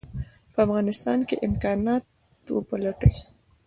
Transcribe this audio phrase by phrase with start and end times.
[0.53, 2.03] په افغانستان کې امکانات
[2.55, 3.11] وپلټي.